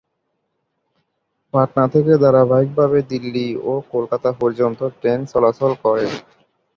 [1.53, 6.05] পাটনা থেকে ধারাবাহিক ভাবে দিল্লি ও কলকাতা পর্যন্ত ট্রেন চলাচল করে।